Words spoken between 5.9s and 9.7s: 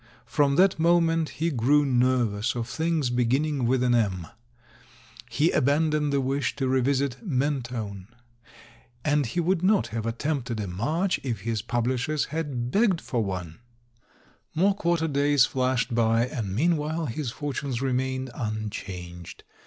the wish to revisit Mentone; and he would